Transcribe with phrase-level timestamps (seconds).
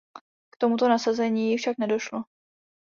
[0.53, 2.23] K tomuto nasazení však nedošlo.